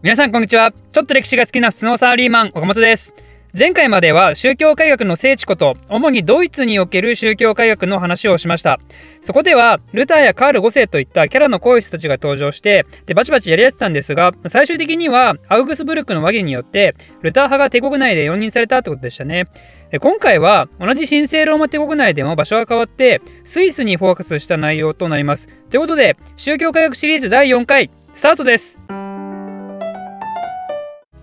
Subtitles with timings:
[0.00, 0.70] 皆さんこんにちは。
[0.92, 3.16] ちょっと歴史が好きな普通のサラリーマン岡本です。
[3.58, 8.78] 前回までは宗教改革の聖地こと主にドイツにおける宗教改革の話をしました。
[9.22, 19.48] そこではルターやカール5世といったキャラの濃い人たちが登場してでバチバチやり合ってたんですが最終的にはアウグスブルクの和議によってルター派が帝国内で容認されたってことでしたね。
[19.90, 25.48] で今回は同じ神聖ローマ帝国内でも場所が変わってスイスにフォーカスした内容となります。
[25.70, 28.78] ということで宗教改革シリーズ第4回スタートです。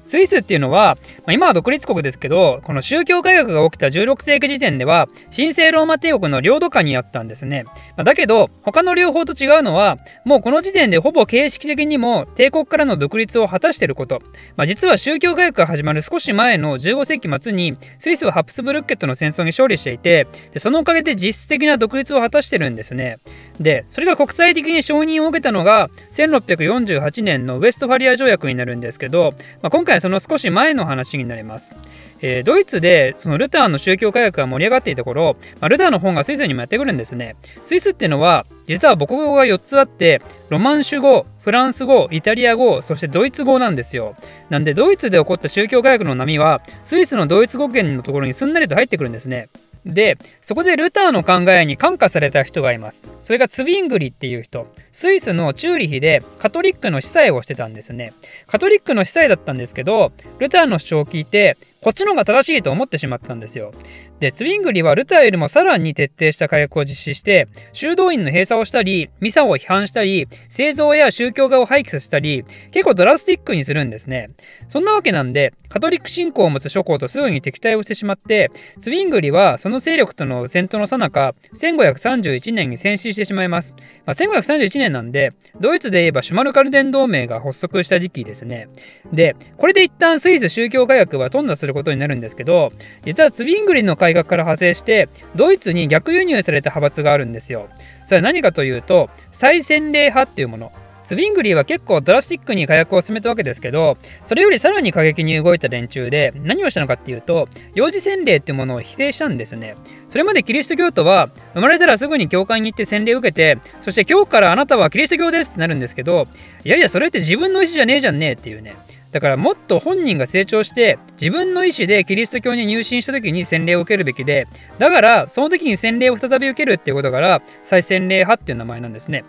[0.06, 7.64] スイスっていうのは、まあ、今は独立国ですけど、この宗教改革が起きた16世紀時点では、神聖ローマ帝国の領土下にあったんですね。
[7.98, 14.22] まあ、だけど、他の両方と違うのは、もうこの時点でほぼ形式的にも帝国からの独立を果たしていること。
[14.56, 23.18] まあ、実は宗教改革が始まる少し前の15世紀末に、スイスはハプスブルッケットの戦争に勝利していて、でそのおかげで実質的な独立を果たしてるんですね。
[23.60, 31.76] で、それが国際的に承認を受けたのが、1648年のウェストファリア条約になるんですけど、まあ、今回はその少し前の話になります。
[32.22, 37.36] えー、ドイツでそのルターの宗教改革が盛り上がっていた頃、まあ、ルターの本がスイスにもやってくるんですね。
[37.64, 44.16] スイスっていうのは実は母国語が4つあってロマンシュ語フランス語イタリア語そしてドイツ語なんですよ。
[44.50, 49.50] なんでドイツで起こった宗教改革の波はスイスのドイツ語圏のところにすんなりと入ってくるんですね。
[49.86, 53.08] で、そこでルターの考えに感化された人がいます。
[53.22, 54.68] それがツビングリっていう人。
[54.92, 58.14] スイスのチューリヒでカトリックの司祭をしてたんですね。
[58.48, 61.56] カトリックの司祭だったんですけど、ルターの主張を聞いて、
[61.86, 63.72] こっちの方が正しいと思ってしまったんですよ。
[64.20, 74.32] で、ツビングリはルターよりもさらに徹底した改革を実施して、修道院の閉鎖をしたり、ミサを批判したり、製造や宗教画を廃棄させたり、結構ドラスティックにするんですね。
[74.68, 78.50] そんなわけなんで、カトリック信仰を持つ諸侯とすぐに敵対をしてしまって、
[78.80, 83.76] ツビングリはその勢力との戦闘の最中、1531年に戦死してしまいます。
[84.08, 88.70] まあ、1531年なんで、ドイツで言えばシュマルカルデン同盟が発足した時期ですね。
[89.14, 92.72] で、これで一旦スイス宗教改革は頓挫することになるんですけど、
[93.04, 97.70] 実はツビングリンの改革から派生してドイツに逆輸入された派閥があるんですよ。
[98.06, 100.72] それは何かというと再洗礼派っていうもの。
[101.06, 109.76] ツビングリーは結構ドラスティックに火薬を進めたわけですけどそれよりさらに過激に動いた連中で何をしたのかっていうと幼児洗礼っていうものを否定したんですね
[110.10, 116.28] それまでキリスト教徒は生まれたらすぐに教会に行って洗礼を受けてそして今日からあなたはキリスト教ですってなるんですけど
[116.64, 118.76] いやいやそれって自分の意思じゃねえじゃんねえっていうね
[119.16, 124.46] だからもっと本人が成長して自分の意思でキリスト教に入信した時に洗礼を受けるべきで
[124.78, 129.24] だからその時に洗礼を再び受けるっていうことから再洗礼派っていう名前なんですね。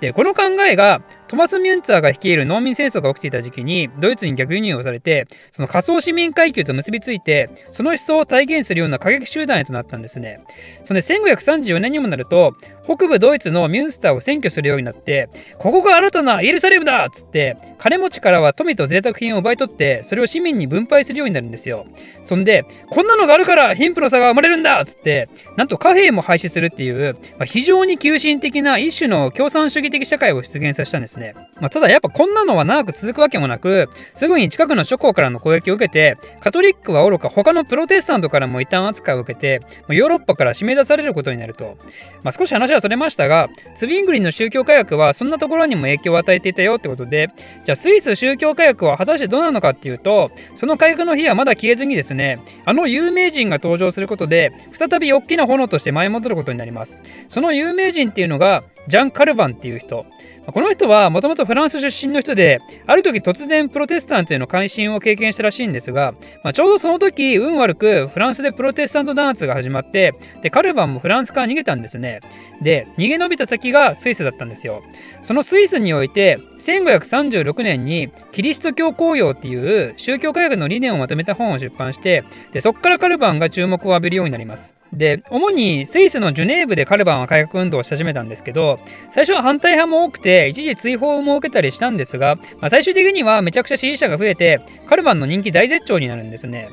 [0.00, 10.40] でこの考えがトマス・ミュンツァーが率いる農民戦争が起きていた時期にドイツに逆輸入をされてその仮想市民階級と結びついてその思想を体現するような過激集団へとなったんですね。
[10.82, 15.28] それで1534年にもなると北部ドイツのミュンスターを占拠するようになって
[15.58, 21.86] ここが新たなエルサレムだっつって金持ちからは富と贅沢品を奪い取ってそれを市民に分配するようになるんですよ。
[22.24, 31.34] そんでこんなのがあるから貧富の差が生まれるんだっつってなんと貨幣も廃止するっていう、まあ、非常に急進的な一種の共産主義的社会を出現させたんですね。
[31.60, 41.76] まあ、ただやっぱこんなのは長く続くわけもなく、すぐに近くの諸侯からの攻撃を受けて、カトリックはおろか他のプロテスタントからも異端扱いを受けて、ヨーロッパから締め出されることになると。
[42.22, 47.30] まあ、少し話はそれましたが、ツビングリンの宗教改革はそんなところにも影響を与えていたよってことで、
[47.64, 56.98] じゃあスイス宗教改革は果たしてどうなのかっていうと、その改革の日はまだ消えずにですね、あの有名人が登場することで、再び大きな炎として舞い戻ることになります。
[57.28, 60.06] その有名人っていうのが、ジャン・カルバンっていう人。
[60.46, 72.20] この人はもともとフランス出身の人で、ある時突然プロテスタントへの改心を経験したらしいんですが、まあ、ちょうどその時運悪くフランスでプロテスタント弾圧が始まって、で、カルバンもフランスから逃げたんですね。
[72.62, 74.82] で、逃げ延びた先がスイスだったんですよ。
[75.22, 84.79] そのスイスにおいて、1536年にキリスト教公用っていう宗教改革の理念をまとめた本を出版して、でそこからカルバンが注目を浴びるようになります。
[84.92, 88.80] で主にスイスのジュネーブでカルバンは改革運動をし始めたんですけど
[89.10, 96.68] 最初は反対派も多くて一時追放も受けたりしたんですが、まあ、最終的にはめちゃくちゃ支持者が増えてカルバンの人気大絶頂になるんですね。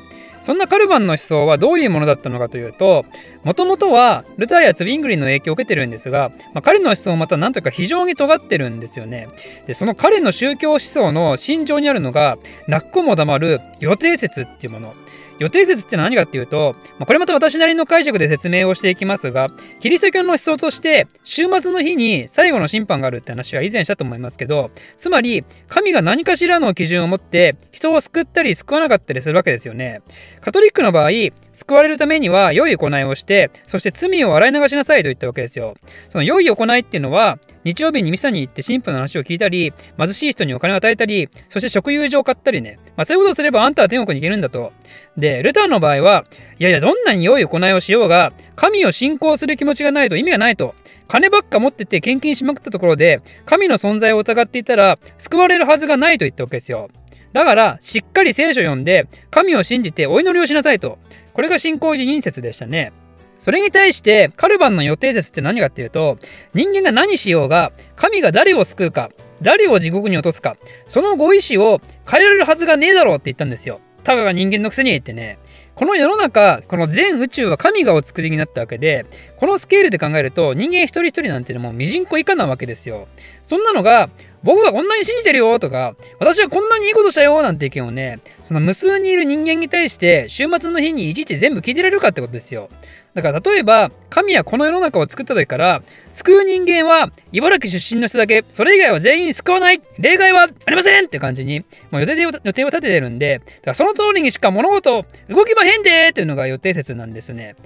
[0.48, 3.04] そんなカルバンの思想はどういうものだったのかというと
[3.44, 9.28] もともとはルターやツビングリンの影響を受けてるんですが、まあ、彼の思想また何というか非常に尖ってるんですよね
[9.66, 14.94] でその彼の宗教思想の心情にあるのが泣く子も黙る予定説っていうもの
[15.38, 19.50] 予定説って何かっていうと、まあ、これまた私なりの解釈で説明をしていきますが、
[19.80, 30.02] キリスト教の思想として、週末の日に最後の審判があるって話は以前したと思いますけど、つまり、神が何かしらの基準を持って、人を救ったり救わなかったりするわけですよね。
[30.40, 31.10] カトリックの場合、
[31.58, 35.74] 救われるためには良い行いをして、そして罪を洗い流しなさいと言ったわけですよ。
[36.08, 44.72] その良い行いっていうのは、日曜日にミサに行って神父の話を聞いたり、貧しい人にお金を与えたり、そして食友情を買ったりね、まあ、そういうことをすればあんたは天国に行けるんだと。
[45.16, 46.24] で、ルターの場合は、
[46.60, 50.76] いやいや、どんなに良い行いをしようが、神を信仰する気持ちがないと意味がないと。
[51.08, 56.88] 金ばっか持ってて献金しまくったところで、神の存在を疑っていたら、救われるはずがないと言ったわけですよ。
[57.32, 60.98] だから、しっかり聖書を読んで、神を信じてお祈りをしなさいと。
[61.32, 62.92] これが信仰辞任説でしたね。
[63.38, 66.18] それに対して、カルバンの予定説って何かっていうと、
[66.54, 69.10] 人間が何しようが、神が誰を救うか、
[69.42, 71.80] 誰を地獄に落とすか、そのご意志を
[72.10, 73.80] 変えられるはずがねえだろうって言ったんですよ。
[74.02, 75.38] たかが人間のくせに言ってね。
[75.74, 83.06] この世の中、この全宇宙は神がお作りになったわけで、このスケールで考えると人間一人一人なんていうのもミジンコ以下なわけですよ。
[83.44, 84.10] そんなのが
[84.48, 92.70] 僕はこんなに信じてるよとか、私はこんなにいいことしたよなんて意見をね、その無数にいる人間に対して週末の日にいちいち全部聞いてられるかってことですよ。
[93.18, 95.82] だから例えば、神はこの世の中を作った時から、
[96.12, 107.56] 救う人間は茨城出身の人だけ、それ以外は全員救わない例外はありませんって感じに、もう予定で予定を立ててるんで、だからその通りにしか物事動きまへんでっていうのが予定説なんですね。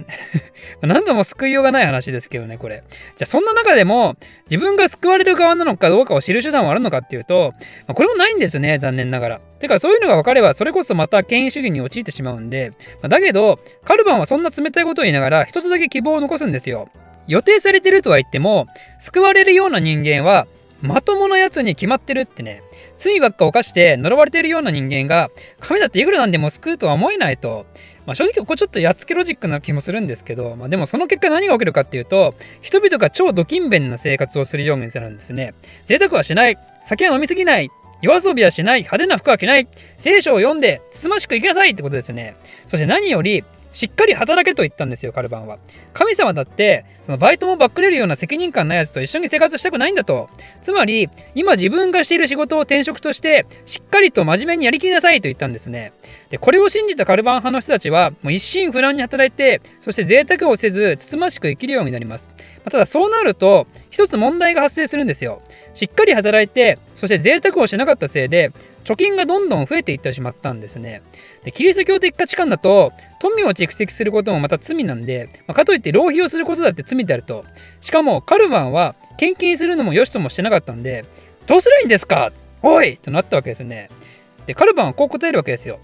[0.80, 2.84] 何度も救いようがない話ですけどね、これ。
[3.16, 4.16] じゃあそんな中でも、
[4.50, 7.54] 自分が救われる側なのかどうかを知る手段はあるのかっていうと、
[7.86, 9.40] まあ、これもないんですね、残念ながら。
[9.58, 16.88] てか、そういうのが分かれば、それこそまた権威主義に陥ってしまうんで、まあ、だけど、カルバンはそんな冷たいことを言いながら、一つだけ希望を残すんですよ。
[17.26, 18.66] 予定されてるとは言っても、
[18.98, 20.46] 救われるような人間は、
[20.82, 22.62] まともなやつに決まってるってね、
[22.98, 25.30] 罪ばっか犯して呪われてるような人間が、
[25.60, 27.66] 神だっていくらなんでも救うとは思えないと。
[28.04, 35.54] まあ、正直ここちょっとやっつけロジックな気もするんですけど、まあ、でもその結果何が起きるかっていうと、人々が超ド勤勉な生活をするようになるんですね。
[35.86, 42.34] 贅沢はしない、酒は飲みすぎない、夜遊びはしない、派手な服は着ない、聖書を読んで、つつましく生きなさいってことですね。
[42.66, 45.58] そして何より、しっかり働けと言ったんですよ、カルバンは。
[45.94, 50.28] 神様だって、そのバイトもばっくれるような責任感ないやつと一緒に生活したくないんだと。
[50.62, 55.92] つまり、今自分がしている仕事を転職として、しっかりと真面目にやりきりなさいと言ったんですね。
[56.30, 62.32] で、これを信じたカルバン派の人たちは、もう一心不乱に働いて、そして贅沢をせず、つつましく生きるようになります。
[62.70, 65.42] ただ、そうなると、一つ問題が発生するんですよ。
[65.74, 68.50] しっかり働いて、そして贅沢をしなかったせいで、
[68.84, 71.02] 貯金がどんどん増えていってしまったんですね。
[71.44, 77.44] でキリスト教的価値観だと富を蓄積することもまた罪なんで、まあ、かといって浪費をすることだって罪であると。
[77.80, 81.04] しかもカルバンは献金するのも良しともしてなかったんで
[81.46, 82.32] どうすりゃいいんですか？
[82.62, 83.90] おいとなったわけですね。
[84.46, 85.78] でカルバンはこう答えるわけですよ。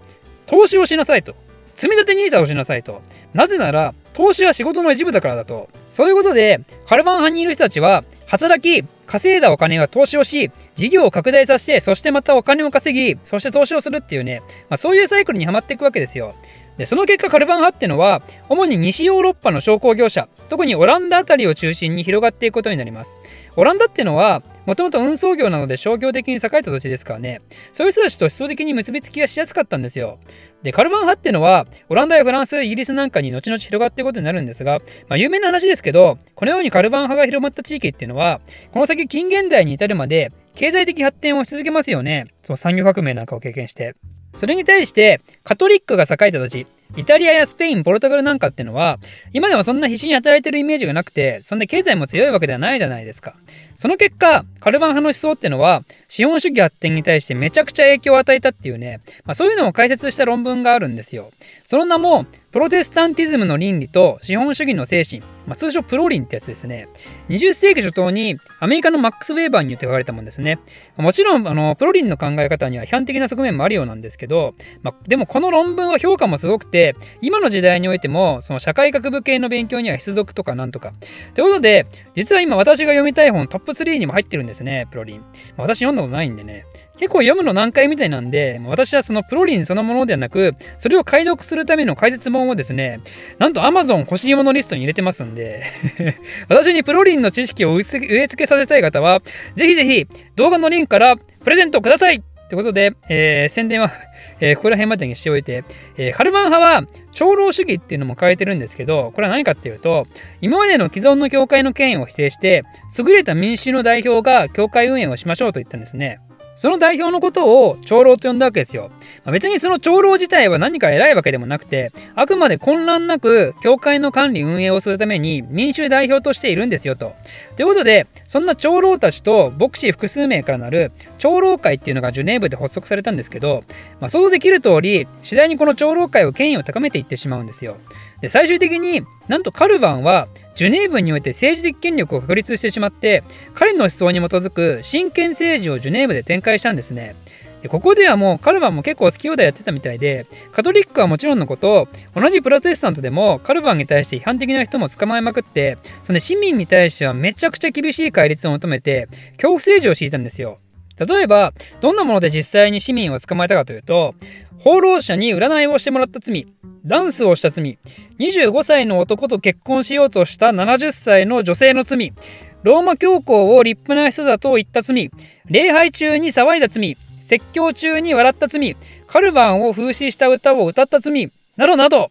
[0.46, 1.36] 投資をしなさいと。
[1.78, 3.02] 積立 NISA をしなさいと。
[3.32, 5.68] なぜなら投資は仕事の一部だからだと。
[5.92, 16.34] そういうことでカルバン派にいる人たちは働き稼いだお金は投資をし、事業を拡大させて、そしてまたお金を稼ぎ、そして投資をするっていうね、まあ、そういうサイクルにはまっていくわけですよ。
[16.78, 23.18] でその結果カルバン派ってのは主に西ヨーロッパの商工業者特にオランダあたりを中心に広がっていくことになります
[23.56, 27.40] オランダってのはもともと運送業なので商業的に栄えた土地ですからね、
[27.72, 30.18] そういう人たちと思想的に結びつきがしやすかったんですよ。
[30.62, 42.26] で、カルバン派ってのは、オランダやフランス、イギリスなんかに後々広がっていくことになるんですが、まあ、有名な話ですけど、このようにカルバン派が広まった地域っていうのは、この先近現代に至るまで、経済的発展をし続けますよね。
[42.42, 43.94] その産業革命なんかを経験して。
[44.34, 46.66] それに対して、カトリックが栄えた土地、
[46.96, 48.98] イタリアやスペイン、ポルトガルなんかってのは、
[49.32, 53.34] 今ではそんな必死に働いてるイメージがなくて、そんな経済も強いわけではないじゃないですか。
[53.76, 61.30] その結果、カルバン派の思想ってのは、資本主義発展に対してめちゃくちゃ影響を与えたっていうね、まあ、そういうのを解説した論文があるんですよ。
[61.64, 66.88] その名も、プロテスタンティズムの倫理と資本主義の精神、まあ、通称プロリンってやつですね。
[67.30, 70.58] 20世紀初頭にアメリカのマックス・ウェーバーによって書かれたもんですね。
[70.96, 80.92] もちろん、あのプロリンの考え方には批判的な側面もあるようなんですけど、まあ、でもこの論文は評価もすごくて、今の時代においても、その社会学部系の勉強には必読とかなんとか。
[81.34, 85.20] ということで、実は今私が読みたい本トップ3にも入ってるんですね、プロリン。
[85.20, 86.66] まあ、私読んだことないんでね。
[86.98, 93.00] 結構読むの難解みたいなんで、私はそのプロリンそのものではなく、それを解読するための解説本をですね、
[93.38, 95.62] なんと Amazon 欲しいものリストに入れてますんでで
[96.48, 99.22] 私にプロリンの知識を植え付けさせたい方は、
[99.54, 103.90] ぜひぜひ動画のリンクからプレゼントくださいってことで、えー、宣伝は
[104.40, 105.64] え、ここら辺までにしておいて、
[105.96, 110.06] えー、カルバン派は長老主義っていうのも変えてるんですけど、これは何かっていうと、
[110.40, 112.64] 今までの既存の教会の権威を否定して、
[112.98, 116.20] 優れた民衆の代表が教会運営をしましょうと言ったんですね。
[116.58, 118.90] その代表のことを長老と呼んだわけですよ。
[119.24, 127.14] まあ、別にその長老自体は何か偉いわけでもなくて、あくまで混乱なく教会の管理運営をするために民衆代表としているんですよと。
[127.54, 133.62] ということで、そんな長老たちと牧師複数名からなる長老会っていうのがジュネーブで発足されたんですけど、
[134.00, 137.76] まあ、想像できる通り、次第にこの長老会は権威を高めていってしまうんですよ。
[138.20, 140.26] で、最終的になんとカルバンは
[140.58, 143.22] ジュネーブにおいて政治的権力を確立してしまって
[143.54, 147.14] 彼の思想に基づく真剣政治をジュネーブで展開したんですね。
[147.62, 160.58] でここではもうカルバンも結構好き放題やってたみたいでカトリックはもちろんのこと同じプロテスタントでもカルバンに対して批判的な人も捕まえまくってその市民に対してはめちゃくちゃ厳しい戒律を求めて恐怖政治を敷いたんですよ。
[160.98, 164.16] 例えばどんなもので実際に市民を捕まえたかというと
[164.58, 166.48] 放浪者に占いをしてもらった罪
[166.88, 167.78] ダンスをした罪。
[168.18, 172.14] 25歳の男と結婚しようとした70歳の女性の罪。
[172.62, 175.10] ローマ教皇を立派な人だと言った罪。
[175.44, 176.96] 礼拝中に騒いだ罪。
[177.20, 178.74] 説教中に笑った罪。
[179.06, 181.30] カルバンを風刺した歌を歌った罪。
[181.58, 182.10] などなど。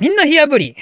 [0.00, 0.74] みんな火あぶり。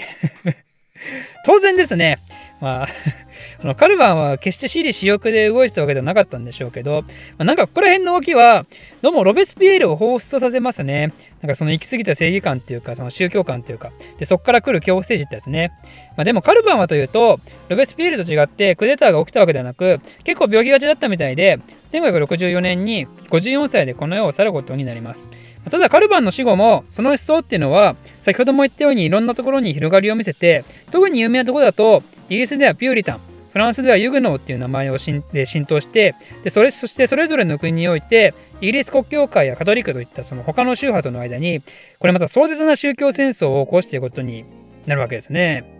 [1.45, 2.21] 当然ですね。
[2.63, 2.87] まあ
[3.61, 8.67] あのカルバンは決して私利私欲で動いてたわけではなかったんでしょうけど、まあ、なんかここら辺の動きは
[9.03, 11.13] どうもロベスピエールを彷彿とさせますね。
[11.43, 15.73] なんかその行き過ぎた正義感っていうかその宗教観っていうかでそこから来る恐怖政治ってやつね。
[16.17, 21.59] まあ、でもカルバンはというとロベスピエールと違ってクデターが起きたわけではなく結構病気がちだったみたいで
[21.91, 25.29] 1564年に54歳でこの世を去ることになります。
[25.71, 32.03] ただカルバンの死後もその思想っていうのは先ほども言ったようにいろんなところに広がりを見せて特に有名なところだと
[32.33, 33.21] イギリスではピューリタン
[33.53, 41.61] フランスではユグノーっていう名前をしで浸透してでそれそしてそれぞれの国においてイギリス国教会やカトリックといったその他の宗派との間に
[41.99, 44.47] これまた壮絶な宗教戦争を起こしていくことに
[44.87, 45.79] なるわけですね。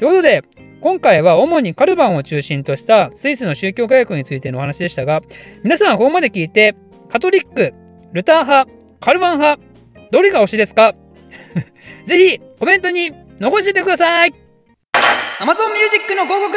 [0.00, 0.42] ということで
[0.80, 5.22] 今回は主にカルバンを中心としたスイスの宗教改革についてのお話でしたが
[5.62, 6.74] 皆さんここまで聞いて
[7.08, 7.72] カトリック
[8.12, 9.62] ルター派カルバン派
[10.10, 10.94] どれが推しですか？
[12.04, 14.43] ぜひコメントに残しててください
[15.40, 16.56] Amazon Music の広告。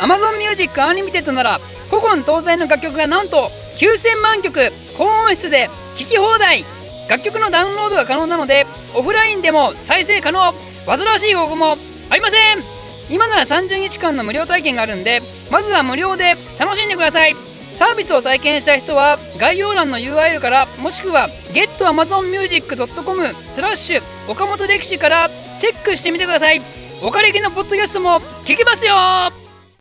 [0.00, 4.72] Amazon Music Unlimited なら古今東西の楽曲がなんと9000万曲。
[4.98, 6.64] 高音質で聴き放題。
[7.08, 10.40] 楽曲のダウンロードが可能なのでオフラインでも再生可能。
[10.86, 11.76] 煩わしい広告も
[12.08, 12.64] ありません。
[13.10, 17.36] 今なら30日間の無料体験があるんでまずは無料で楽しんでください。
[17.74, 26.79] サービスを体験した人は概要欄の URL からもしくは getamazonmusic.com スラッシュ岡本歴史からチェックしてみてください。
[27.02, 29.49] おかれきのポッドキャストも聞きますよ。